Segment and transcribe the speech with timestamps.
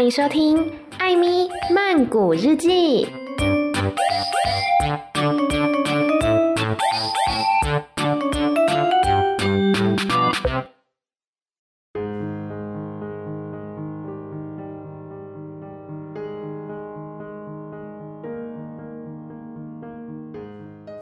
[0.00, 0.56] 欢迎收听《
[0.98, 3.06] 艾咪曼谷日记》。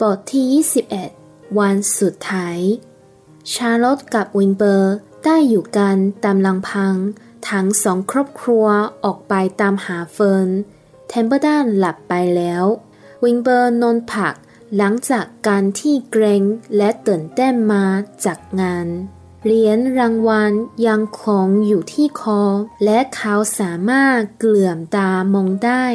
[0.01, 2.59] บทที่ 21 วันสุดท้าย
[3.53, 6.95] ชาร์ลอตกับวิงเบอร์ได้อยู่กันตามลำพัง
[7.50, 8.66] ทั้งสองครอบครัว
[9.04, 10.50] ออกไปตามหาเฟิร์น
[11.10, 12.64] เทมเปอร์ดันหลับไปแล้ว
[13.24, 14.36] วิงเบอร์นอนพัก
[14.78, 16.44] หลังจากการที่เกร็ง
[16.78, 17.86] และตื่นเต้นมา
[18.26, 18.88] จากงาน
[19.44, 20.54] เหรียญรางวัล
[20.88, 22.42] ยังคงอยู่ที่คอ
[22.86, 25.86] และเขาสามารถเหลือบตามองได้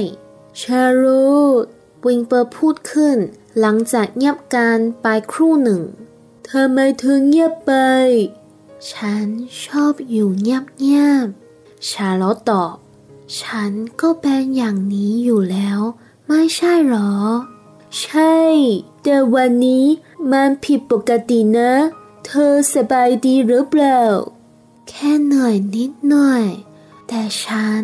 [0.61, 1.65] ชาร์ลอต
[2.07, 3.16] วิงเบอร์พูดขึ้น
[3.61, 5.83] หลังจากเงียบกันไปครู่หนึ่ง
[6.49, 7.73] ทำไมถึงเงียบไป
[8.93, 9.27] ฉัน
[9.65, 12.74] ชอบอยู่เงียบๆ ชาลอตตอบ
[13.40, 15.80] ฉันก็เป็นอย่างนี้อยู่แล้ว
[16.29, 17.15] ไม่ใช่หรอ
[18.01, 18.37] ใช่
[19.02, 19.87] แต่วันนี้
[20.30, 21.73] มันผิดปกตินะ
[22.27, 24.02] เธอสบายดีหรือเปล่า
[24.88, 26.45] แค่เหนื่อยนิดหน่อย
[27.09, 27.82] แต่ฉัน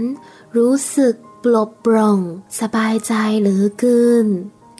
[0.57, 2.19] รู้สึกปลดปล่ง
[2.61, 4.27] สบายใจเหลือเกิน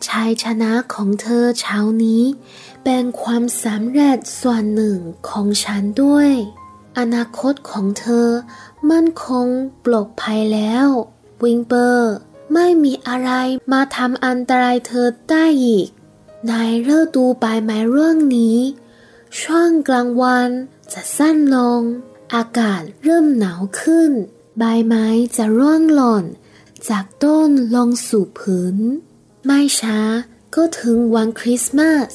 [0.09, 2.23] ชัยชนะของเธอเช้านี้
[2.85, 4.99] เป็นความสำเร็จส่วนหนึ่ง
[5.29, 6.31] ของฉันด้วย
[6.99, 8.29] อนาคตของเธอ
[8.91, 9.47] มั่นคง
[9.85, 10.87] ปลอดภัยแล้ว
[11.43, 12.13] วิงเปอร์
[12.53, 13.31] ไม่มีอะไร
[13.73, 15.89] มาทำอันตรายเธอได้อีก
[16.49, 16.53] ใน
[16.97, 18.59] ฤดูใบไม้เรื่องนี้
[19.41, 20.49] ช่วงกลางวัน
[20.93, 21.81] จะสั้นลง
[22.35, 24.11] อากาศเริ่มหนาวขึ้น
[24.59, 26.25] ใบไม้จะร่วงหล่น
[26.89, 28.77] จากต้นลงสู่พื้น
[29.47, 29.99] ไม่ช้า
[30.55, 32.09] ก็ถึงวันคริสต์มาส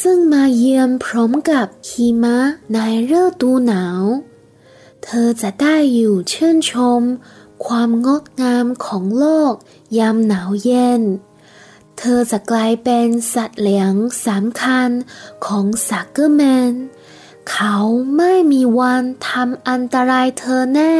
[0.00, 2.38] ซึ่งมาเยี่ยมพร้อมกับหิมะ
[2.72, 2.78] ใน
[3.20, 4.02] ฤดูหนาว
[5.04, 7.02] เธอจะได้อยู่ชื่นชม
[7.66, 9.54] ความงดงามของโลก
[9.98, 11.02] ยามหนาวเย็น
[11.98, 13.94] เธอจะกลายเป็นสัตว์เลี้ยง
[14.26, 14.90] สำคัญ
[15.46, 16.72] ของซักเกอร์แมน
[17.50, 17.76] เขา
[18.16, 20.96] ไม่มีวันทำอันตรายเธอแน่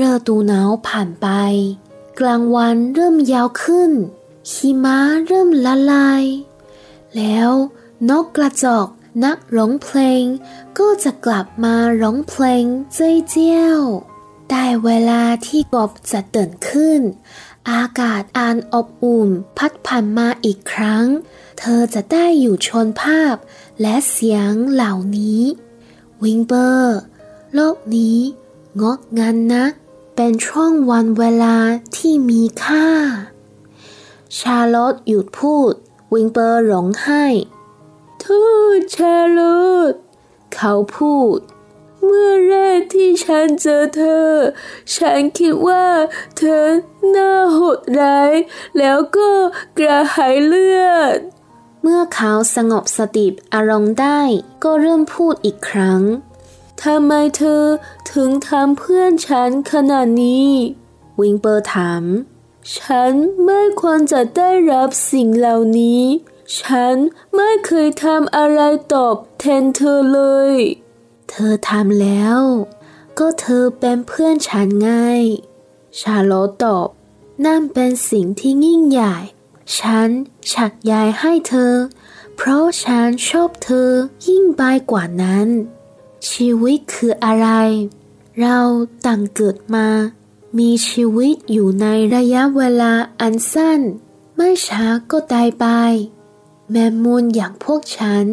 [0.00, 1.28] ฤดูหนาวผ่านไป
[2.20, 3.92] กลางวันเริ่มยาวขึ้น
[4.52, 6.24] หิมะเริ่มละลาย
[7.16, 7.50] แล้ว
[8.08, 8.88] นกกระจอก
[9.24, 10.24] นักร้องเพลง
[10.78, 13.80] ก็จะกลับมาร้องเพลงเจ้ยเจี้ยว
[14.50, 17.00] ได้เวลาที่กบจะตื่นขึ้น
[17.70, 21.06] อากาศอ่านอบอุ่นพัดผ่านมาอีกครั้ง
[21.58, 23.34] เธอจะได้อยู่ชนภาพ
[23.80, 25.42] และเสียงเหล่านี้
[26.22, 26.98] วิงเบอร์
[27.54, 28.18] โลกนี้
[28.82, 29.72] งดงานนัก
[30.16, 31.56] เป็นช่วงวันเวลา
[31.96, 32.86] ที่มีค่า
[34.38, 35.72] ชาร์ลอตหยุดพูด
[36.14, 37.24] วิงเปอร์ร้องไห้
[38.22, 38.42] ทู
[38.78, 39.62] ตชาร์ลอ
[39.92, 39.94] ต
[40.54, 41.38] เขาพูด
[42.04, 44.30] เมื่อแรกที่ฉันเจอเธอ
[44.96, 45.86] ฉันคิดว่า
[46.36, 46.64] เธอ
[47.10, 48.32] หน้าโหดร้าย
[48.78, 49.30] แล้วก็
[49.78, 51.18] กระหายเลือด
[51.82, 54.20] เมื่อเขาสงบสติอารมณ์ได้
[54.64, 56.02] ก็เริ่มพูดอีกครั้ง
[56.82, 57.62] ทำไมเธอ
[58.12, 60.50] ถึงทำเพื่อนฉันขนาดนี้
[61.20, 62.04] วิงเปอร์ถาม
[62.72, 63.12] ฉัน
[63.44, 66.02] ไม่ควรจะได้รับสิ่งเหล่านี้
[66.60, 66.94] ฉัน
[67.36, 68.60] ไม่เคยทำอะไร
[68.94, 70.20] ตอบแทนเธอเล
[70.52, 70.56] ย
[71.30, 72.40] เธอทำแล้ว
[73.18, 74.90] ก็เธอเป็นเพื่อนฉันไง
[76.00, 76.88] ชาโลตตอบ
[77.44, 79.16] นั่นเป็นสิ่งที่ยิ่งใหญ่
[79.78, 80.08] ฉัน
[80.52, 81.72] ฉักยายให้เธอ
[82.36, 83.90] เพราะฉันชอบเธอ
[84.28, 85.48] ยิ่งไปกว่านั้น
[86.30, 87.48] ชีวิตคืออะไร
[88.40, 88.58] เรา
[89.06, 89.88] ต่างเกิดมา
[90.58, 93.80] มีชีวิตอยู่ในระยะเวลาอันสั้น
[94.36, 95.66] ไม่ช้าก็ตายไป
[96.70, 98.24] แมมมูลอย่างพวกฉัน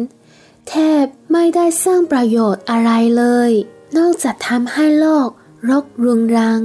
[0.68, 3.50] แทบไม่ได้สร้างประโยชน์อะไรเลย
[3.96, 5.28] นอกจากทำให้โลก
[5.68, 6.60] รกรุงรัง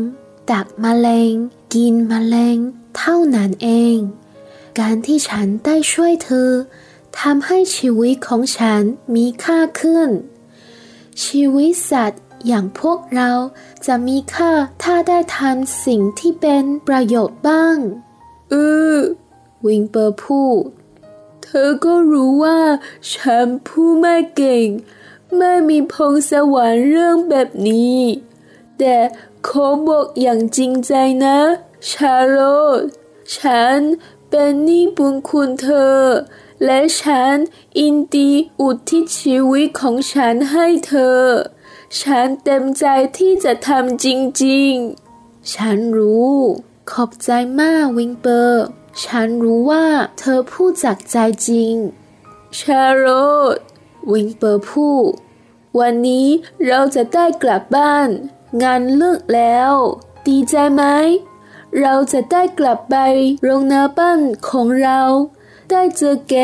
[0.51, 1.33] ตักมแมลง
[1.73, 2.57] กินมแมลง
[2.97, 3.97] เท่านั้นเอง
[4.79, 6.49] การที่ฉันได้ช่วยเธอ
[7.19, 8.81] ทำให้ชีวิตของฉัน
[9.15, 10.09] มีค่าขึ้น
[11.23, 13.31] ชีวิตสัตว์ อย่างพวกเรา
[13.85, 14.51] จะมีค่า
[14.83, 17.77] ถ้าได้ทำสิ่งที่เป็นประโยชน์บ้าง
[18.49, 18.55] เอ
[18.93, 18.97] อ
[19.65, 20.63] วิงเปอร์พูด
[21.43, 22.59] เธอก็รู้ว่า
[23.13, 24.67] ฉันพูดไม่เก่ง
[25.37, 27.99] ไม่มีพงสวรรค์เรื่องแบบนี้
[28.77, 28.97] แต่
[29.47, 30.93] ขอบอกอย่างจริงใจ
[31.25, 31.39] นะ
[31.89, 32.37] ชาโร
[32.79, 32.81] ต
[33.35, 33.79] ฉัน
[34.29, 36.01] เป็นหนี้บุญคุณเธอ
[36.65, 37.35] และฉัน
[37.77, 41.21] อินดีอุทิศชีวิตของฉันให้เธอ
[42.01, 42.85] ฉันเต็มใจ
[43.17, 44.07] ที่จะทำจ
[44.45, 46.35] ริงๆ ฉันรู้
[46.91, 47.29] ขอบใจ
[47.61, 48.63] มากวิงเปอร์
[49.03, 49.85] ฉันรู้ว่า
[50.19, 51.17] เธอพูดจากใจ
[51.47, 51.75] จริง
[52.59, 53.05] ชาโร
[53.55, 53.57] ต
[54.11, 55.11] วิงเปอร์พูด
[55.79, 56.27] วันนี้
[56.65, 58.09] เราจะได้กลับบ้าน
[58.63, 59.73] งานเลิกแล้ว
[60.27, 60.83] ดดีใจไหม
[61.79, 62.95] เราจะได้กลับไป
[63.43, 64.19] โรงนาบ้าน
[64.49, 65.01] ของเรา
[65.69, 66.35] ได้เจอแก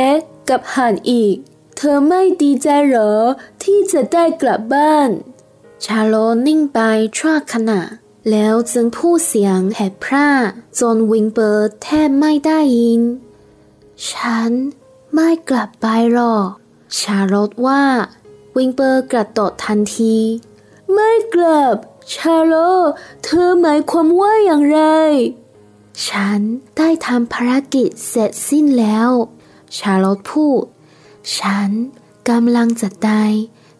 [0.49, 1.35] กับห่านอีก
[1.77, 3.13] เธอไม่ดีใจเหรอ
[3.63, 5.09] ที่จะได้กลับบ้าน
[5.85, 6.15] ชาโล
[6.47, 6.79] นิ่งไป
[7.17, 7.81] ชั่วขณะ
[8.31, 10.29] แล้วจึงพูดเสียงแหบพร่า
[10.79, 13.01] จนวิงเปิดแทบไม่ได้ยิน
[14.09, 14.51] ฉัน
[15.13, 16.49] ไม่กลับไปหรอก
[16.99, 17.83] ชาโลตว่า
[18.55, 20.15] วิงเปอร์กระโดดทันที
[20.93, 21.75] ไม่กลับ
[22.13, 22.53] ชาโล
[23.23, 24.81] เธอหมายความว่าอย่างไร
[26.07, 26.39] ฉัน
[26.77, 29.09] ได้ทำภารกิจเสร็จสิ้นแล้ว
[29.77, 30.63] ชาโลตพูด
[31.37, 31.69] ฉัน
[32.29, 33.31] กำลังจะตาย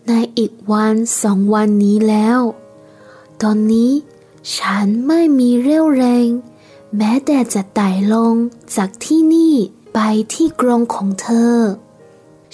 [0.08, 2.40] ในอีกวันสองวันนี้แล้ว
[3.42, 3.92] ตอนนี้
[4.58, 6.28] ฉันไม่มีเรี่ยวแรง
[6.98, 8.36] แม้แต่จะไต่ลง
[8.76, 9.56] จากที่นี่
[9.94, 10.00] ไป
[10.34, 11.58] ที่กรงของเธอ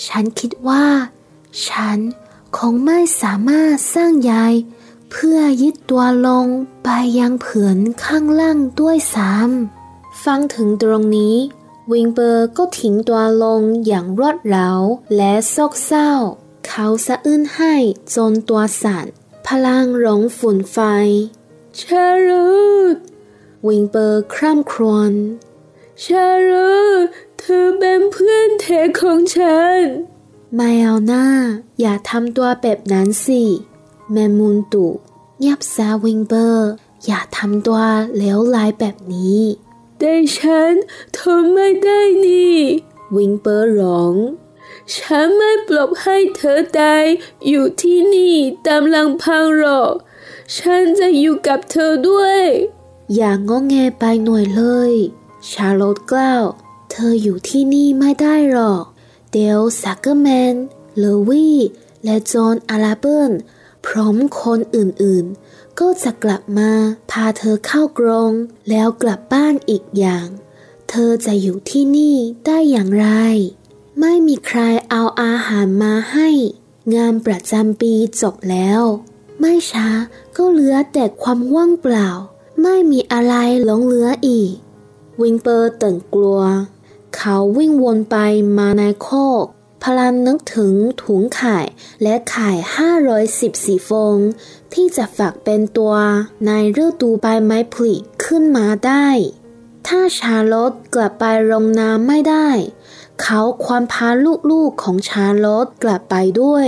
[0.06, 0.86] ฉันคิดว่า
[1.68, 2.00] ฉัน
[2.58, 4.54] คงไม่สามารถสร้างยาย
[5.12, 6.46] เพื่อยึดตัวลง
[6.84, 11.36] ไปยังเผือนข้างล่างด้วยซ้ำฟังถึงตรงนี้
[11.92, 14.80] วิงเบอร์ก็ทิ้งตัวลงอย่างรวดเร็ว
[15.16, 16.12] และโศกเศร้า
[16.70, 17.76] เขาสะอื้นให้
[18.16, 19.06] จนตัวสั่น
[19.48, 20.78] พลังหลงฝุ่นไฟ
[21.80, 22.50] ชารุ
[22.94, 22.96] ด
[23.68, 25.12] วิงเบอร์คร่ำครวญ
[26.04, 27.06] ชารุด
[27.40, 29.82] เธอเป็นเพื่อนแท้ของฉัน
[30.56, 31.28] ไม่เอาหน้า
[31.80, 33.42] อย่าทำตัวแบบนั้นสิ
[34.12, 34.88] แมมูนตุ
[35.40, 36.70] เงียบซาวิงเบอร์
[37.06, 37.82] อย่าทำตัว
[38.18, 39.42] เลวร้ายแบบนี้
[39.98, 40.74] แต่ฉัน
[41.18, 42.58] ทนไม่ได้นี่
[43.16, 44.16] วิงเบอร์ร้อง
[44.96, 47.04] ฉันไม่ปลอบให้เธอตาย
[47.48, 49.94] อยู่ที่นี่ตามลำพังหรอก
[50.58, 52.42] ฉันจะอยู่กับเธอด้วย
[53.16, 54.94] อย่างงอแงไปหน่อยเลย
[55.50, 56.44] ชาโลตกล่าว
[56.92, 58.84] เธออยู่ที่นี่ไม่ได้หรอก
[59.32, 60.56] เดลซักเกอร์แมน
[60.98, 61.58] เลวี่
[62.04, 63.32] และจอห์นอาราเบิร์น
[63.86, 66.72] พร้อมคนอื่นๆ ก็จะกลับมา
[67.12, 68.32] พาเธอเข้ากรง
[68.70, 70.28] แล้วกลับบ้านอีกอย่าง
[70.90, 72.16] เธอจะอยู่ที่นี่
[72.46, 73.08] ได้อย่างไร
[74.00, 76.30] ไม่มีใครเอาอาหารมาให้
[76.96, 78.82] งานประจำปีจบแล้ว
[79.40, 79.90] ไม่ช้า
[80.36, 82.10] ก็เหลือแต่ความว่างเปล่า
[82.62, 84.52] ไม่มีอะไรหลงเหลืออีก
[85.22, 86.42] วิงเปอร์ตื่นกลัว
[87.16, 88.18] เขาวิ่งวนไป
[88.58, 89.10] มาในโค
[89.44, 89.46] ก
[89.84, 90.74] พลันนึกถึง
[91.04, 91.58] ถุงไข่
[92.04, 92.52] และไข่
[93.20, 94.18] 514ฟอง
[94.74, 95.94] ที่จะฝากเป็นตัว
[96.46, 96.52] ใน
[96.84, 97.94] ฤดูใบไม้ผลิ
[98.24, 99.08] ขึ้นมาได้
[99.88, 102.50] ถ้าชาลอตกลับไปโรงน้ำไม่ได้
[103.22, 104.08] เขาควรพา
[104.52, 106.68] ลูกๆของชาลอตกลับไปด้วย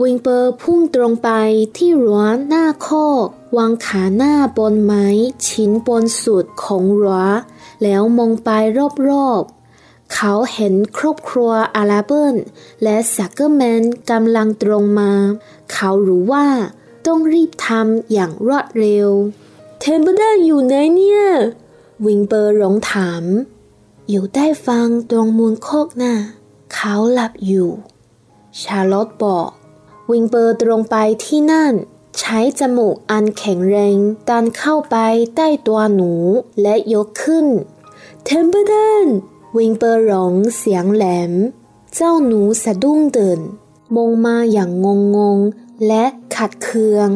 [0.00, 1.30] วิงเปอร์พุ่งตรงไป
[1.76, 2.88] ที่รั้วหน้าโค
[3.24, 5.06] กวางขาหน้าบนไม้
[5.46, 7.20] ชิ้นบนสุดของรั้ว
[7.82, 8.50] แล้วมองไป
[9.08, 12.34] รอบๆ เขาเห็นครอบครัวอาราเบิล
[12.82, 15.12] และซักเกอร์แมนกำลังตรงมา
[15.72, 16.46] เขารู้ว่า
[17.06, 19.08] ต้องรีบทำอย่างรวดเร็ว
[19.80, 21.22] เทมเปอร์ดอยู่ไหนเนี่ย
[22.06, 23.24] วิงเปอร์ร้องถาม
[24.14, 26.14] อยู่ใต้ฟางตรงมุมคอกน่ะ
[26.72, 27.70] เขาหลับอยู่
[28.60, 29.50] ชาร์ลอตบอก
[30.10, 31.74] วิงเปอร์ตรงไปที่นั่น
[32.18, 33.96] ใช้จมูกอันแข็งแรง
[34.28, 34.96] ดันเข้าไป
[35.34, 36.12] ใต้ตัวหนู
[36.62, 37.46] และยกขึ้น
[38.24, 38.74] เทมเปอร์เด
[39.04, 39.06] น
[39.56, 41.32] วิงเปอร์ร้องเสียงแหลม
[41.94, 43.40] เจ้าหนูสะดุ้งเดิน
[43.94, 44.86] มองมาอย่างงง
[45.16, 45.38] งง
[45.86, 46.04] และ
[46.36, 47.10] ขัดเคือง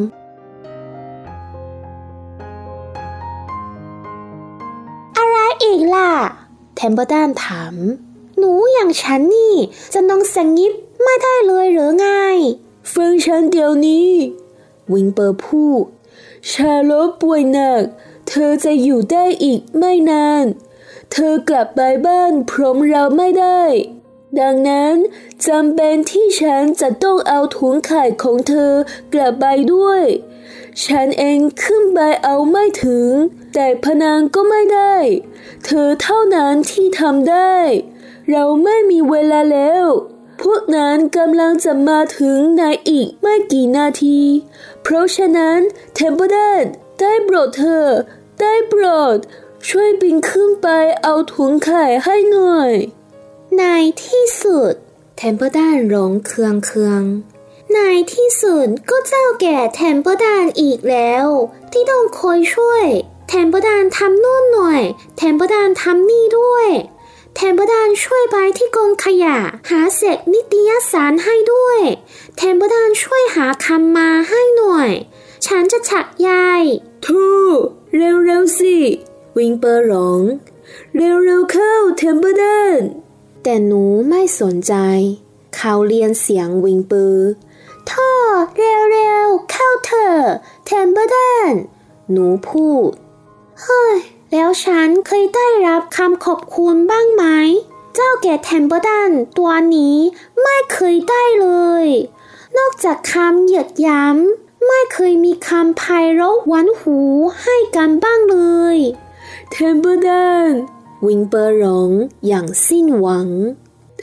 [5.17, 6.11] อะไรอีกล่ะ
[6.91, 7.75] เทมเปอร์ดันถาม
[8.39, 9.55] หนูอย่างฉันนี่
[9.93, 12.09] จะนอนสักงีบไม่ได้เลยหรือไง
[12.93, 14.11] ฟังฉันเดี๋ยวนี้
[14.93, 15.83] วิงเปอร์พูด
[16.51, 17.83] ชาโลป่วยหนัก
[18.29, 20.45] เธอจะอยู่ได้อีกไม่นาน
[21.13, 23.63] เธอกลับไปบ้านพร้อมเราไม่ได้
[24.41, 24.97] ดังนั้น
[25.47, 28.73] จำเป็นที่ฉันจะต้องเอาถุงไข่ของเธอ
[29.13, 30.03] กลับไปด้วย
[30.85, 33.11] ฉันเองขึ้นไปเอาไม่ถึง
[33.59, 34.97] แต่พนังก็ไม่ได้
[35.65, 37.57] เธอเท่านั้นที่ทำได้
[38.31, 39.87] เราไม่มีเวลาแล้ว
[40.43, 44.21] พวกนั้นกำลังจะมาถึงในอีกไม่กี่นาที
[44.83, 45.59] เพราะฉะนั้น
[45.95, 46.65] เทมเปอร์เดน
[47.01, 47.87] ได้โปรดเถอะ
[48.41, 48.85] ได้โปร
[49.15, 49.17] ด
[49.69, 50.69] ช่วยปีนขึ้นไป
[51.03, 52.73] เอาถุงไข่ให้หน่อย
[53.59, 53.65] ใน
[54.05, 54.73] ที่สุด
[55.17, 57.03] เทมเปอร์แดนร้องเคืองเคือง
[57.75, 57.79] ใน
[58.15, 61.27] ที่สุดก็เจ้าแก่แทมเปอร์ดานอีกแล้ว
[61.73, 62.87] ที่ต้องคอยช่วย
[63.29, 64.83] แทมเปอร์ดานทำโน่นหน่อย
[65.17, 66.69] แทมเปอร์ดานทำนี่ด้วย
[67.35, 69.39] แทมเปอร์ดานช่วยไปที่กองขยะ
[69.71, 71.79] หาเศษนิตยสารให้ด้วย
[72.37, 74.91] แทมเปอร์ดานช่วยหาคำมาให้หน่อย
[75.47, 77.25] ฉันจะชักใย โธ่
[77.97, 78.77] เร็วๆสิ
[79.37, 80.23] วิงเปอร์ร้อง
[80.97, 82.45] เร็วๆเข้าเทมเปอร์แด
[82.79, 82.81] น
[83.43, 84.75] แต่หนูไม่สนใจ
[85.57, 87.31] เขาเลียนเสียงวิงเปอร์
[87.91, 88.13] โธ่
[88.57, 90.21] เร็วๆเข้าเถอะ
[90.67, 91.17] แทมเปอร์แด
[91.51, 91.53] น
[92.13, 92.91] หนูพูด
[93.63, 93.97] เฮ้ย
[94.33, 97.25] แล้วฉันเคยได้รับคำขอบคุณบ้างไหม
[97.95, 99.97] เจ้าแก่แทมเปอร์ดันตัวนี้
[100.43, 101.49] ไม่เคยได้เล
[101.85, 101.87] ย
[102.57, 104.05] นอกจากคำเหยียดหยา
[104.37, 105.83] ม ไม่เคยมีคำไพ
[106.13, 106.99] เราะหวานหู
[107.43, 108.39] ให้กันบ้างเล
[108.77, 108.79] ย
[109.51, 110.51] เทมเปอร์ดัน
[111.07, 111.91] วิงเปอร์ร้อง
[112.27, 113.29] อย่างสิ้นหวัง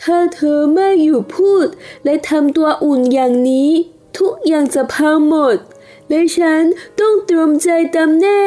[0.01, 1.67] ถ้าเธอไม่หยุดพูด
[2.03, 3.69] และทำตัววุ่นอย่างนี้
[4.17, 5.57] ทุกอย่างจะพังหมด
[6.09, 6.63] และฉัน
[6.99, 8.43] ต้องเตรียมใจตามแน่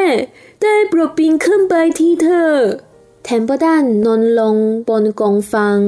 [0.61, 2.53] ได้โปรดปีนขึ้นไปทีเถอะ
[3.23, 4.57] เทมเปอร์ดันนอนลง
[4.89, 5.79] บนกองฟาง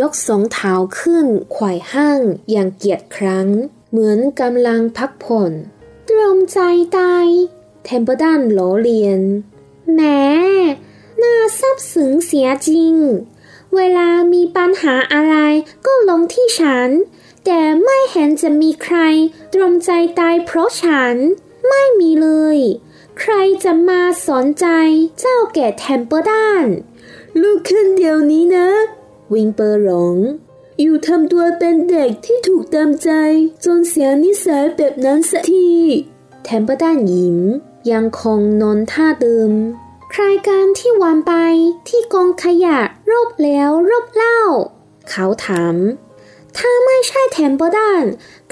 [0.00, 2.20] ยกสองเท้าขึ้นไขว่ห้าง
[2.50, 3.48] อย่างเกียจคร้าน
[3.90, 5.52] เหมือนกำลังพักผ่อน
[6.08, 6.58] ตรอมใจ
[6.98, 7.26] ตาย
[7.84, 9.20] เทมเปอร์ดันล้อเลียน
[9.94, 10.00] แหม
[11.22, 12.94] น่าซาบซึ้งเสียจริง
[13.74, 15.36] เวลามีปัญหาอะไร
[15.86, 16.88] ก็ลงที่ฉัน
[17.44, 18.98] แต่ไม่เห็นจะมีใคร
[19.52, 21.16] ตรอมใจตายเพราะฉัน
[21.68, 22.58] ไม่มีเลย
[23.20, 23.34] ใคร
[23.64, 24.66] จะมาสนใจ
[25.18, 26.64] เจ้าแก่เทมเปอร์ดัน
[27.40, 28.68] ลุกขึ้นเดี๋ยวนี้นะ
[29.32, 30.16] วิงเปอร์ร้อง
[30.80, 33.10] หยุดทำตัวเป็นเด็กที่ถูกตามใจ
[33.64, 35.70] จนเสียนิสัยแบบนั้นสักที
[36.44, 37.38] เทมเปอร์ดันยิ้ม
[37.92, 39.52] ยังคงนอนท่าเดิม
[40.10, 41.32] ใครกันที่วานไป
[41.88, 44.40] ที่กองขยะรอบแล้วรอบเล่า
[45.08, 45.76] เขาถาม
[46.56, 48.02] ถ้าไม่ใช่เทมเปอร์ดัน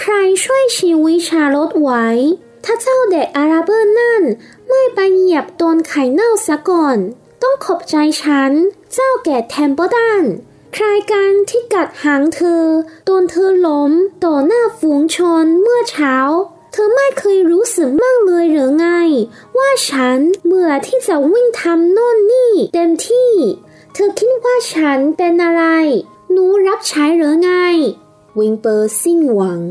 [0.00, 0.12] ใคร
[0.44, 2.06] ช่วยชีวิตชาร์ลอตไว้
[2.68, 4.22] ถ้าเจ้าเด็กอาราเบอร์นั่น
[4.68, 6.98] ไม่ไปเหยียบโดนไข่เน่าซะก่อน
[7.42, 8.52] ต้องขอบใจฉัน
[8.92, 10.24] เจ้าแก่เทมเปอร์ดัน
[10.74, 12.64] ใครกันที่กัดหางเธอ
[13.08, 13.92] จนเธอล้ม
[14.24, 16.16] ต่อหน้าฝูงชนเมื่อเช้า
[16.72, 18.88] เธอไม่เคยรู้สึกบ้างเลยหรือไง
[19.56, 23.32] ว่าฉันเบื่อที่จะวิ่งทำโน่นนี่เต็มที
[23.94, 25.64] เธอคิดว่าฉันเป็นอะไร
[26.30, 27.52] หนูรับใช้หรือไง
[28.38, 29.62] วิงเปอร์สิ้นหวัง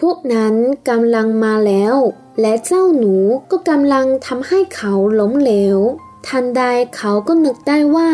[0.00, 0.54] พวกนั้น
[0.88, 1.96] กำลังมาแล้ว
[2.40, 3.14] และเจ้าหนู
[3.50, 5.78] ก็กำลังทำให้เขาล้มเหลว
[6.26, 6.62] ทันใด
[6.96, 8.10] เขาก็นึกได้ว่า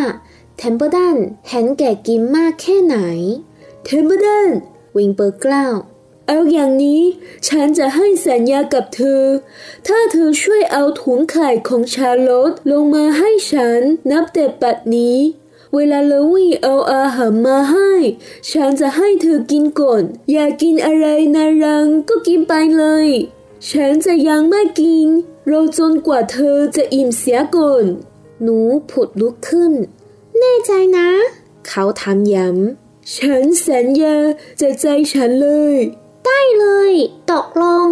[0.59, 1.17] เทมเปอร์ดัน
[1.49, 2.99] เห็นแก่กินมากแค่ไหน
[3.85, 4.49] เทมเปอร์ดัน
[4.97, 5.75] วิงเปอร์กล่าว
[6.27, 7.03] เอาอย่างนี้
[7.49, 9.23] ฉันจะให้สัญญากับเธอ
[9.87, 15.19] ถ้าเธอช่วยเอาถุงไข่ของชาร์ลอตลงมาให้ฉัน นับแต่บัดนี้
[15.75, 17.91] เวลาเลอร์วี่เอาอาหารมาให้
[18.51, 20.03] ฉันจะให้เธอกินก่อน
[20.33, 23.09] อยากกินอะไรในรางก็กินไปเลย
[23.69, 25.09] ฉันจะยังไม่กิน
[25.51, 27.85] รอจนกว่าเธอจะอิ่มเสียก่อน
[28.43, 28.59] หนู
[28.91, 29.73] ผุดลุกขึ้น
[30.39, 31.09] แน่ใจนะ
[31.67, 34.17] เขาถามย้ำ ฉันสัญญา
[34.61, 35.77] จากใจฉันเลย
[36.25, 36.93] ได้เลย
[37.31, 37.89] ตกลง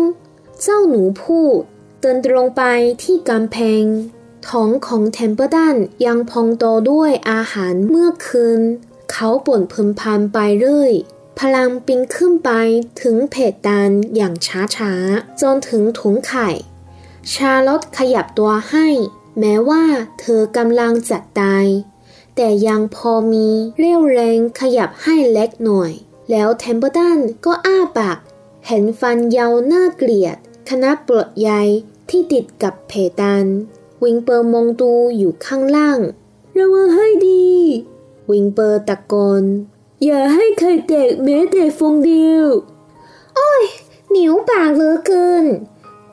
[0.63, 1.59] เจ้าหนูพูด
[2.01, 2.63] เดินตรงไป
[3.03, 3.85] ที่กำแพง
[4.49, 8.61] ท้องของเทมเปอร์ดันยังพองโตด้วยอาหารเมื่อคืน
[9.11, 10.93] เขาบ่นพึมพำไปเรื่อย
[11.39, 12.51] พลังปีนขึ้นไป
[13.03, 14.35] ถึงเพดานอย่าง
[14.77, 16.49] ช้าๆ จนถึงถุงไข่
[17.33, 18.89] ชาลอตขยับตัวให้
[19.39, 19.85] แม้ว่า
[20.21, 21.67] เธอกำลังจะตาย
[22.37, 25.93] แต่ยังพอมีเรี่ยวแรงขยับได้เล็กน้อย
[26.31, 28.19] แล้วเทมเปิลตันก็อ้าปาก
[28.67, 30.37] เห็นฟันยาวน่าเกลียด
[30.69, 31.51] ขณะปลดใย
[32.11, 33.47] ที่ติดกับเพดาน
[34.05, 35.99] วิลเบอร์มองดูอยู่ข้างล่าง
[36.59, 37.51] ระวังให้ดี
[38.31, 39.45] วิลเบอร์ตะโกน
[40.05, 42.47] อย่าให้ไข่แตกแม้แต่ฟองเดียว
[44.09, 45.45] เหนียวปากเหลือเกิน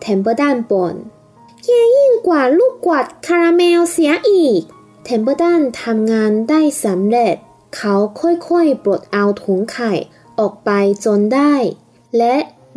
[0.02, 0.96] เทมเปิลตันบ่น
[1.64, 4.62] แย่ยิ่งกว่าลูกกวาดคาราเมลเสียอีก
[5.04, 7.36] เทมเปิลตันทำงานได้สำเร็จ
[7.76, 9.94] เขาค่อยๆ ปลดเอาถุงไข่
[10.40, 10.70] ออกไป
[11.06, 11.54] จนได้
[12.18, 12.36] และ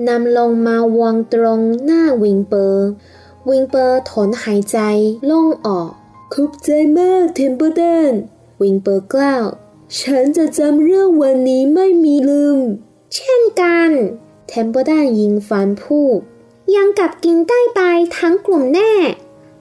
[0.08, 2.88] นำลงมาวางตรงหน้าวิลเบอร์
[3.48, 4.78] วิงเปอร์ถอนหายใจ
[5.26, 5.90] โล่งออก
[6.34, 6.68] ขอบใจ
[6.98, 8.12] มากเทมเปอร์ดัน
[8.60, 9.46] วิงเปอร์กล่าว
[9.98, 12.58] ฉันจะจำเรื่องวันนี้ไม่มีลืม
[13.14, 13.90] เช่นกัน
[14.48, 16.18] เทมเปิลตันยิงฟันพูด
[16.74, 17.80] ยังกับกินด้ายไป
[18.18, 18.92] ทั้งกลุ่มแน่ะ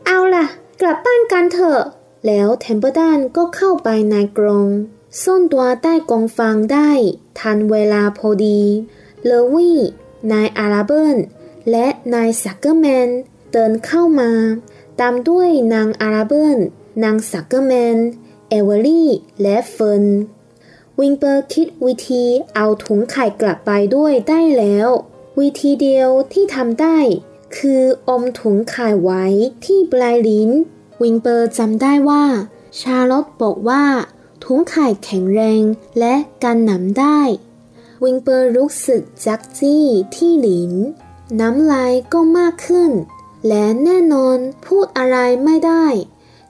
[0.05, 0.45] เอาล่ะ
[0.81, 1.81] กลับบ้านกันเถอะ
[2.25, 4.67] แล้วเทมเปิลตันก็เข้าไปในกรง
[5.21, 6.91] ซ่อนตัวใต้กองฟางได้
[7.39, 8.61] ทันเวลาพอดี
[9.25, 9.79] เลอวี่
[10.31, 11.17] นายอาราเบิล
[11.71, 13.09] และนายซักเกอร์แมน
[13.51, 14.31] เดินเข้ามา
[14.99, 16.57] ตามด้วยนางอาราเบิล
[17.03, 17.97] นางซักเกอร์แมน
[18.49, 19.09] เอเวอรี่
[19.41, 20.05] และเฟิร์น
[20.99, 22.23] วิลเบอร์คิดวิธี
[22.55, 24.87] เอาถุงไข่กลับไปด้วยได้แล้ว
[25.39, 26.97] วิธีเดียวที่ทำได้
[27.57, 29.25] คืออมถุงไข่ไว้
[29.65, 30.49] ที่ปลายลิ้น
[31.01, 32.25] วิลเบอร์จำได้ว่า
[32.79, 33.83] ชาลอตบอกว่า
[34.43, 35.63] ถุงไข่แข็งแรง
[35.99, 37.19] และกันน้ำได้
[38.03, 40.73] วิลเบอร์รู้สึกจักจี้ที่ลิ้น
[41.39, 42.91] น้ำลายก็มากขึ้น
[43.47, 45.85] และแน่นอนพูดอะไรไม่ได้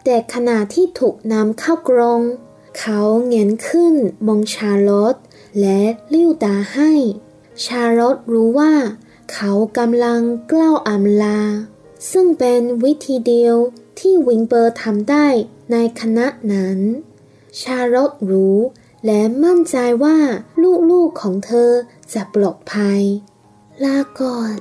[0.04, 2.22] แต่ขณะที่ถูกนำเข้ากรง
[2.80, 3.96] เขาเงนขึ้น
[4.28, 5.16] มองชาลอต
[5.62, 5.82] และ
[6.14, 6.92] ลิ้วตาให้
[7.66, 8.74] ชาลอตรู้ว่า
[9.34, 11.42] เขากำลังกล้าวอำลา
[12.12, 13.56] ซึ่งเป็นวิธีเดียว
[14.00, 15.28] ที่วิงเบอร์ทำได้
[15.72, 16.80] ในคณะนั้น
[17.62, 18.58] ชาลอตรู้
[19.06, 20.18] และมั่นใจว่า
[20.92, 21.72] ลูกๆของเธอ
[22.14, 23.02] จะปลอดภัย
[23.84, 24.56] ลาก่อน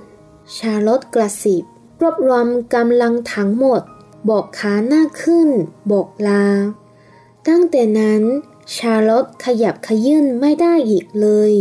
[0.57, 1.65] ชาลอตกระสิบ
[2.01, 3.83] รวบรวมกำลังทั้งหมด
[4.29, 5.49] บอกขาหน้าขึ้น
[5.91, 6.47] บอกลา
[7.49, 8.23] ตั้งแต่นั้น
[8.75, 11.53] ชาลอตขยับขยื่นไม่ได้อีกเลย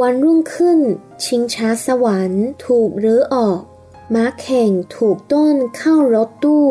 [0.00, 0.80] วันรุ่งขึ้น
[1.24, 3.60] ชิงช้าสวรรค์ถูกรื้อออก
[4.14, 6.66] ม้าแข่งถูกต้นเข้ารถตู้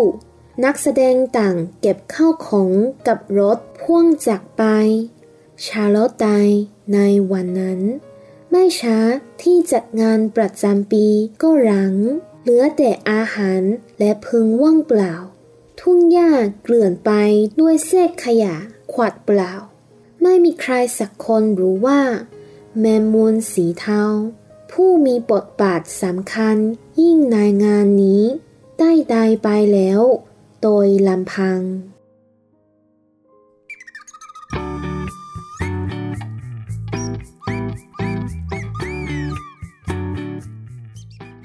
[0.64, 2.72] นักแสดงต่างเก็บเข้าของ
[3.08, 4.64] กับรถพ่วงจากไป
[5.66, 6.48] ชาลอตตาย
[6.94, 7.00] ใน
[7.32, 7.82] วันนั้น
[8.52, 8.98] ไม่ช้า
[9.42, 11.06] ที่จัดงานประจำปี
[11.42, 11.96] ก็รัง
[12.48, 13.64] เหลือแต่อาหาร
[14.00, 15.14] และพึงว่างเปล่า
[15.80, 16.32] ทุ่งหญ้า
[16.64, 17.12] เกลื่อนไป
[17.60, 18.56] ด้วยเศษขยะ
[18.92, 19.54] ขวดเปล่า
[20.22, 22.02] ไม่มีใครสักคนรู้ว่า
[22.80, 24.04] แมมมูลสีเทา
[24.72, 26.58] ผู้มีบทบาทสำคัญ
[27.00, 28.24] ยิ่งในงานนี้
[28.80, 30.02] ได้ตายไปแล้ว
[30.62, 31.60] โดยลำพัง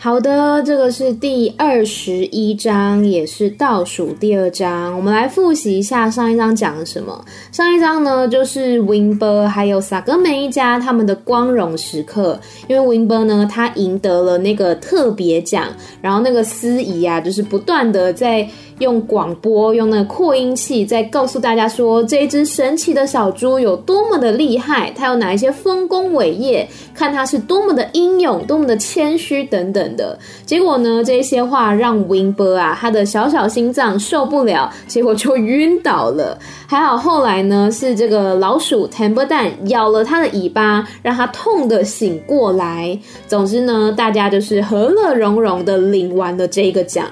[0.05, 4.97] 好的，这个是第二十一章，也是倒数第二章。
[4.97, 7.25] 我们来复习一下上一章讲了什么。
[7.53, 12.41] 上一章呢，就是 Winber 还有萨格梅一家他们的光荣时刻。
[12.67, 15.69] 因为 Winber 呢，他赢得了那个特别奖，
[16.01, 18.51] 然后那个司仪啊，就是不断的在。
[18.79, 30.19] 用广播，用那扩音器，在告诉大家说这一只神奇的小猪有多么的厉害，它有哪一些丰功伟业，看它是多么的英勇，多么的谦虚等等的。
[30.45, 36.39] 结果呢，这些话让 Winber 啊，他的小小心脏受不了，结果就晕倒了。
[36.67, 42.99] 还好后来呢，是这个老鼠 t e m p e r 蛋咬了他的尾巴，让他痛的醒过来。
[43.27, 47.07] 总之呢，大家就是和乐融融的领完了这个奖。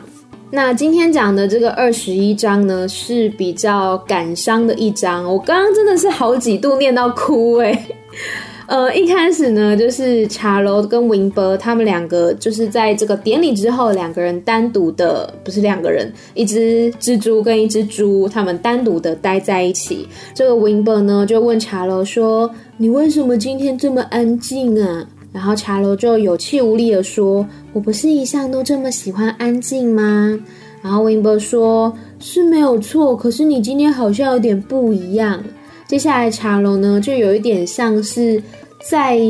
[0.53, 5.25] 那今天讲的这个二十一章呢，是比较感伤的一章。
[5.25, 7.87] 我刚刚真的是好几度念到哭哎。
[8.67, 20.09] 呃，一开始呢，就是查罗跟 winber 伯他们两个就是在这个典礼之后，两个人单独的，不是两个人，一只蜘蛛跟一只猪，他们单独的待在一起。
[20.35, 30.39] 这个 winber 伯呢，就问查罗说：“你为什么今天这么安静啊？”然后茶楼就有气无力的说：“我不是一向都这么喜欢安静吗？”
[30.83, 35.43] 然后 Winber 说：“是没有错，可是你今天好像有点不一样。”
[35.87, 38.43] 接下来茶楼呢，就有一点像是
[38.89, 39.21] 在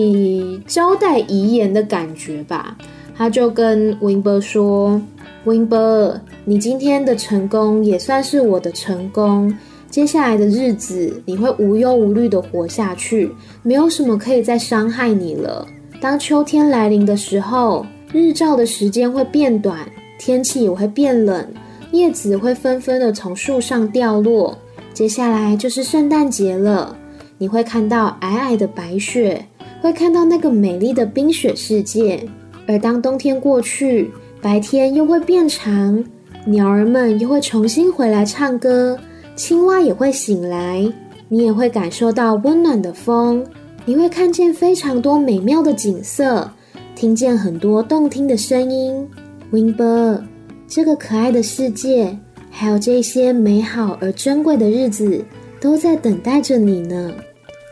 [0.66, 2.76] 交代遗言的感觉吧。
[3.14, 5.00] 他就跟 Winber 说
[5.44, 9.54] ：“Winber，你今天的成功也算是我的成功。
[9.90, 13.30] 接下来的日子，你会无忧无虑的活下去，
[13.62, 15.66] 没有什么可以再伤害你了。”
[16.00, 19.86] 当秋天来临的时候，日照的时间会变短，
[20.18, 21.46] 天气也会变冷，
[21.92, 24.56] 叶子会纷纷的从树上掉落。
[24.94, 26.96] 接下来就是圣诞节了，
[27.36, 29.44] 你会看到皑皑的白雪，
[29.82, 32.26] 会看到那个美丽的冰雪世界。
[32.66, 34.10] 而当冬天过去，
[34.40, 36.02] 白天又会变长，
[36.46, 38.98] 鸟儿们又会重新回来唱歌，
[39.36, 40.90] 青蛙也会醒来，
[41.28, 43.44] 你也会感受到温暖的风。
[43.90, 46.48] 你会看见非常多美妙的景色，
[46.94, 49.04] 听见很多动听的声音。
[49.50, 50.22] Winber，
[50.68, 52.16] 这个可爱的世界，
[52.52, 55.24] 还有这些美好而珍贵的日子，
[55.60, 57.12] 都在等待着你呢。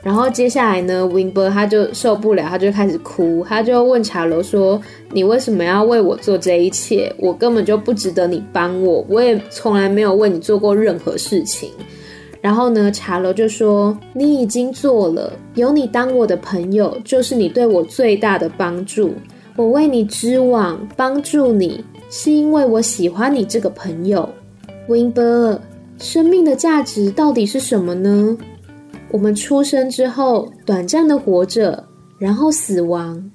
[0.02, 4.82] 然后接下来呢，Winber 他就受不了，他就开始哭，他就问茶楼说
[5.14, 7.14] ：“你为什么要为我做这一切？
[7.18, 11.70] 我根本就不值得你帮我，我也从来没有为你做过任何事情。”
[12.40, 19.12] 然后呢，茶楼就说：“你已经做了，有你当我的朋友，就是你对我最大的帮助。
[19.56, 24.28] 我为你织网，帮助你，是因为我喜欢你这个朋友。”
[24.88, 25.58] Winber，
[25.98, 28.38] 生命的价值到底是什么呢？
[29.10, 31.84] 我们出生之后，短暂的活着，
[32.20, 33.30] 然后死亡。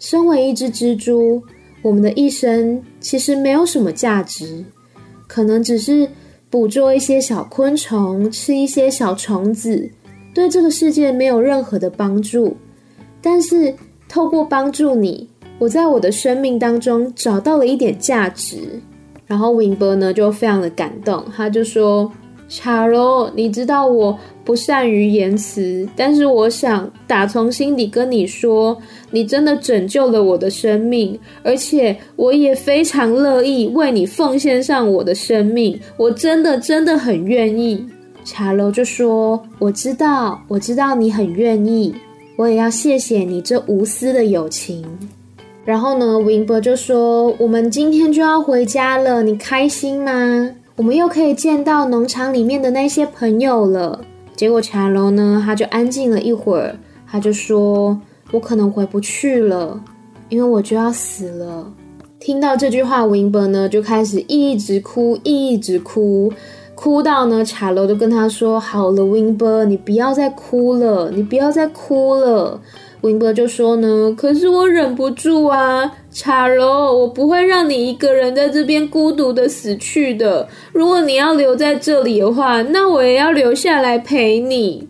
[0.00, 1.40] 身为一只蜘蛛，
[1.80, 4.64] 我们的一生其实没有什么价值，
[5.28, 6.08] 可能只是。
[6.52, 9.90] 捕捉一些小昆虫，吃一些小虫子，
[10.32, 12.54] 对这个世界没有任何的帮助。
[13.22, 13.74] 但是
[14.06, 18.58] 透过帮助你，我在我的生命当中找到了一点价值。
[19.26, 22.12] 然后 Winber 呢就非常的感动，他就说。
[22.54, 28.76] 查罗，你知道我不善于言辞，但是我想打从心底跟你说，
[29.10, 37.86] 你真的拯救了我的生命，而且我也非常乐意为你奉献上我的生命，我真的真的很愿意。
[38.24, 41.94] 查罗就说：“我知道，我知道你很愿意，
[42.36, 44.84] 我也要谢谢你这无私的友情。”
[45.64, 50.50] 然后呢，Winber 就说：“我们今天就要回家了，你开心吗？
[50.76, 58.00] 我们又可以见到农场里面的那些朋友了。”结果茶楼呢，他就安静了一会儿，他就说
[58.32, 59.80] ：“我可能回不去了，
[60.28, 61.72] 因为我就要死了。”
[62.18, 66.32] 听到这句话，Winber 呢就开始一直哭，一直哭，
[66.74, 72.60] 哭到呢茶楼都跟他说：“好了，Winber，你不要再哭了，你不要再哭了。”
[73.02, 80.48] Winber 就说呢，可是我忍不住啊，茶楼，我不会让你一个人在这边孤独的死去的。
[80.72, 84.88] 如果你要留在这里的话，那我也要留下来陪你。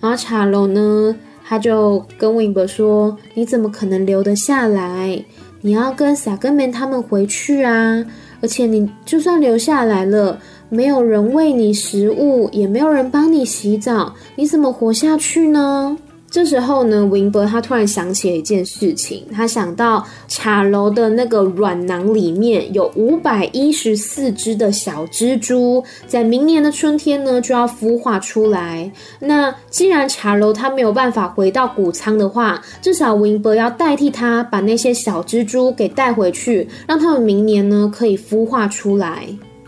[0.00, 5.24] 然后茶楼呢，他就跟 Winber 说，你怎么可能留得下来？
[5.60, 8.04] 你要跟萨根门他们回去啊！
[8.40, 15.96] 而且你就算留下来了，没有人喂你食物，也没有人帮你洗澡，你怎么活下去呢？
[16.36, 28.92] 这时候呢，Winber 他突然想起了一件事情，他想到茶楼的那个软囊里面有五百一十四只的小蜘蛛，在明年的春天呢就要孵化出来。
[29.18, 39.26] 那既然茶楼他没有办法回到谷仓的话，至少 Winber 要代替他把那些小蜘蛛给带回去，让他们明年呢可以孵化出来。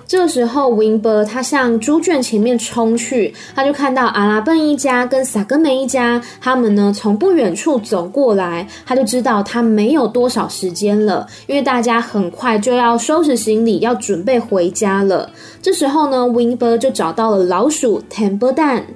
[0.09, 15.31] 这时候，Winber 他向猪圈前面冲去，他就看到阿拉笨一家跟萨根梅一家，他们呢从不远处走过来，他就知道他没有多少时间了，因为大家很快就要收拾行李，要准备回家了。
[15.61, 18.87] 这时候呢，Winber 就找到了老鼠 Temper 蛋。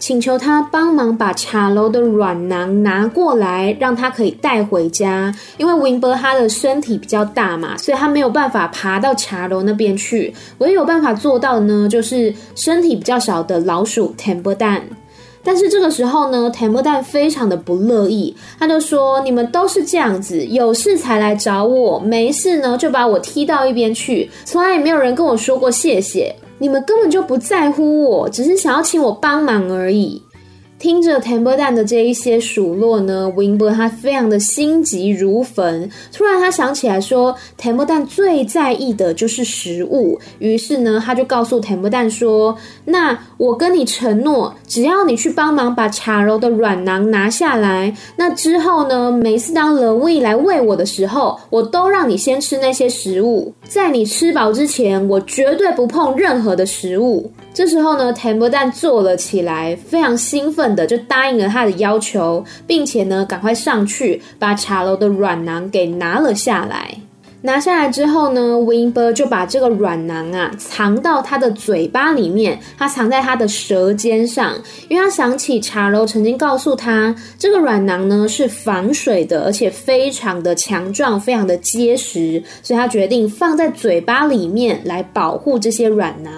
[0.00, 5.32] 请求他帮忙把茶楼的软囊拿过来，让他可以带回家。
[5.58, 10.34] 因为 Winber 他的身体比较大嘛，所以他没有办法爬到茶楼那边去。
[10.58, 14.82] 唯一有办法做到的呢，就是身体比较小的老鼠 Temper 蛋。
[15.42, 30.22] 但是这个时候呢，Temper 蛋非常的不乐意，他就说：“你们都是这样子，有事才来找我，没事呢就把我踢到一边去，从来也没有人跟我说过谢谢。”你们根本就不在乎我，只是想要请我帮忙而已。
[30.80, 35.90] 听着 Temper 蛋的这一些数落呢，Winber 他非常的心急如焚。
[36.10, 40.18] 突然他想起来说，Temper 蛋最在意的就是食物。
[40.38, 53.52] 于是呢，他就告诉 Temper 蛋说：“那我跟你承诺，只要你去帮忙把茶楼的软囊拿下来，那之后呢，每次当 l o u i 来喂我的时候，我都让你先吃那些食物。
[53.64, 66.96] 在你吃饱之前，我绝对不碰任何的食物。”这时候呢，Temper 蛋坐了起来，非常兴奋的就答应了他的要求，并且呢，赶快上去把茶楼的软囊给拿了下来。
[67.42, 74.54] 拿下来之后呢，Winber 就把这个软囊啊藏到他的嘴巴里面，他藏在他的舌尖上，
[74.88, 86.32] 因为他想起茶楼曾经告诉他，这个软囊呢是防水的，而且非常的强壮，非常的结实，所以他决定放在嘴巴里面来保护这些软囊。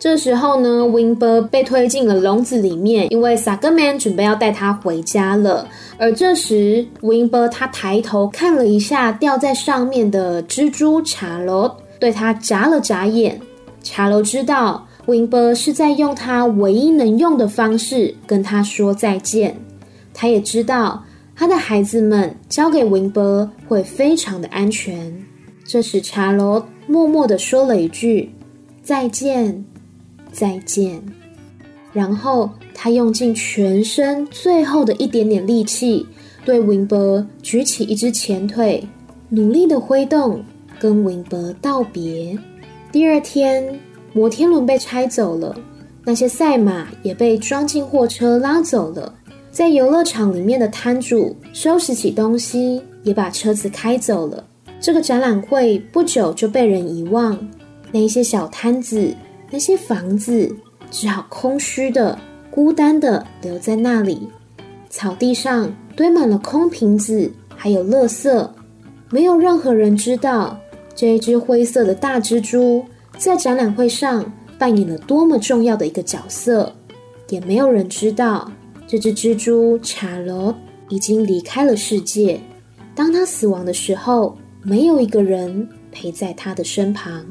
[0.00, 5.68] 这时候呢，Winber 被推进了笼子里面，因为 Sagaman 准备要带他回家了。
[5.98, 13.38] 而这时，Winber 他抬头看了一下吊在上面的蜘蛛茶楼，对他眨了眨眼。
[13.82, 19.54] 茶楼知道 Winber 是在用他唯一能用的方式跟他说再见。
[20.14, 21.04] 他也知道
[21.36, 25.26] 他的孩子们交给 Winber 会非常的安全。
[25.66, 28.32] 这时，茶楼默默的说了一句
[28.82, 29.62] 再见。
[30.32, 31.02] 再见。
[31.92, 36.06] 然后他用尽全身最后的一点点力气，
[36.44, 38.86] 对 Winber 举起一只前腿，
[39.28, 40.40] 努力的挥动，
[40.78, 42.38] 跟 Winber 道别。
[42.92, 43.78] 第二天，
[44.12, 45.56] 摩天轮被拆走了，
[46.04, 49.12] 那些赛马也被装进货车拉走了。
[49.50, 54.44] 在游乐场里面的摊主收拾起东西，也把车子开走了。
[54.80, 57.36] 这个展览会不久就被人遗忘，
[57.90, 59.12] 那一些小摊子。
[59.50, 60.54] 那些房子
[60.90, 62.18] 只好空虚的、
[62.50, 64.28] 孤单的留在那里。
[64.88, 68.48] 草地上堆满了空瓶子，还有垃圾。
[69.10, 70.58] 没有任何人知道
[70.94, 72.84] 这一只灰色的大蜘蛛
[73.18, 76.72] 在展览会上扮演了多么重要的一个角色，
[77.28, 78.50] 也没有人知道
[78.86, 80.54] 这只蜘蛛查罗
[80.88, 82.40] 已经离开了世界。
[82.94, 87.24] 当他死亡的时候，没有一个人陪在他的身旁。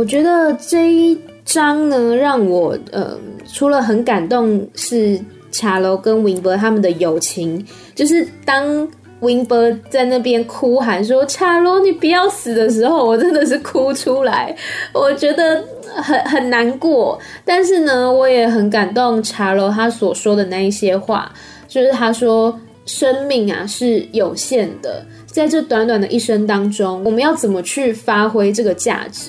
[0.00, 3.18] 我觉得这一章呢，让我呃，
[3.52, 5.20] 除了很感动，是
[5.52, 7.62] 茶楼跟 Winber 他们的友情，
[7.94, 8.88] 就是当
[9.20, 14.56] Winber 在那边哭喊说“查罗，你不要死”的时候，我真的是哭出来，
[14.94, 15.62] 我觉得
[15.96, 17.18] 很很难过。
[17.44, 21.30] 但是呢，我也很感动查罗他所说的那一些话，
[21.68, 29.28] 就是他说生命啊是有限的，在这短短的一生当中，我们要怎么去发挥这个价值？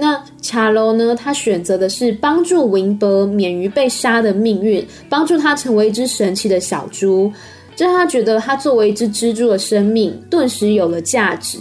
[0.00, 1.14] 那查罗呢？
[1.14, 7.32] 他选择的是帮助文博免于被杀的命运，帮助他成为一只神奇的小猪。
[7.74, 11.58] 这让他觉得他作为一只蜘蛛的生命顿时有了价值，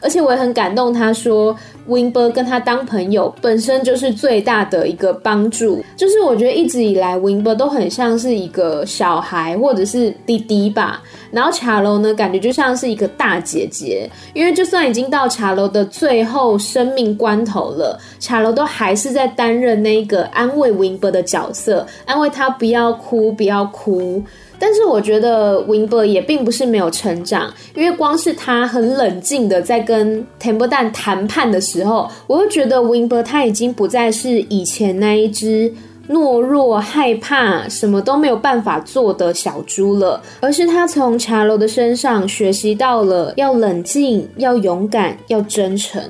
[0.00, 0.92] 而且我也很感动。
[0.92, 1.56] 他说
[1.88, 5.82] ，Winber 跟他当朋友本身就是最大的一个帮助。
[5.96, 11.02] 就是我觉得一直以来，Winber 都很像是一个小孩或者是弟弟吧。
[11.30, 24.22] 然后茶楼呢，感觉就像是一个大姐姐，因为就算已经到茶楼的最后生命关头了，茶楼都还是在担任那个安慰 Winber 的角色，安慰他不要哭，不要哭。
[24.60, 35.72] 但是我觉得 Winber 也并不是没有成长，因为光是他很冷静的在跟 t e m p e a n 谈判的时候，我就觉得 Winber 他已经不再是以前那一只
[36.10, 46.02] 懦弱、害怕、什么都没有办法做的小猪了，而是他从茶楼的身上学习到了要冷静、要勇敢、要真诚。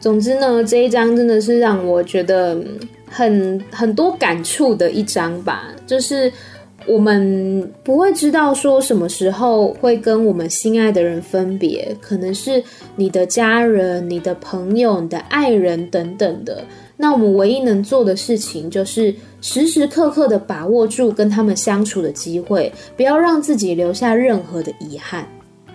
[0.00, 2.56] 总之呢，这一章真的是让我觉得
[3.08, 6.32] 很很多感触的一章吧，就是。
[6.86, 12.62] 我们不会知道说什么时候会跟我们心爱的人分别，可能是
[12.96, 16.64] 你的家人、你的朋友、你的爱人等等的。
[16.96, 25.26] 那我们唯一能做的事情，就是时时刻刻的把握住跟他们相处的机会，不要让自己留下任何的遗憾。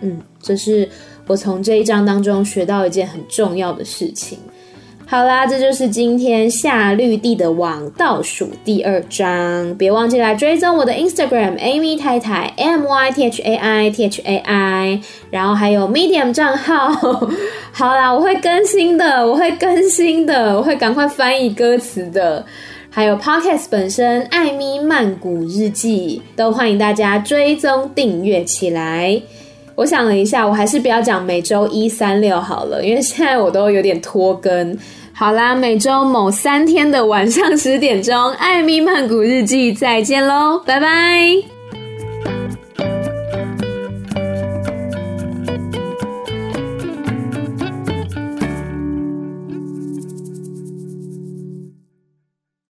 [0.01, 0.87] 嗯，这是
[1.25, 4.37] 我从这一章当中学到一件很重要的事情。
[5.09, 14.99] 好啦，这就是今天夏绿蒂的网倒数第二章，别忘记来追踪我的 Instagram Amy 太太 M Y T H A I T H A I，
[15.31, 16.89] 然后还有 Medium 账号。
[17.71, 22.45] 好啦，我会更新的，我会更新的，我会赶快翻译歌词的。
[22.89, 29.21] 还有 Podcast 本身《艾咪曼谷日记》，都欢迎大家追踪订阅起来。
[29.77, 34.75] 我想了一下，我还是不要讲每周一、三、六好了，因为现在我都有点拖更。
[35.13, 41.56] 好啦，每周某三天的晚上十点钟，《艾米曼谷日记》再见喽，拜拜。